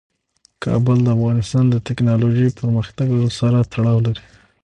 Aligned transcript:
کابل 0.63 0.97
د 1.03 1.07
افغانستان 1.17 1.65
د 1.69 1.75
تکنالوژۍ 1.87 2.49
پرمختګ 2.59 3.07
سره 3.39 3.59
تړاو 3.71 3.97
لري. 4.05 4.23